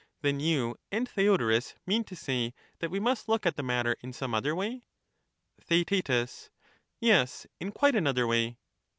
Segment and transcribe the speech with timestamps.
[0.23, 3.55] Then you and Theodorus mean to say that we must A new start, look at
[3.55, 4.81] the matter in some other way?
[5.63, 6.49] Theaet.
[6.99, 8.57] Yes, in quite another way.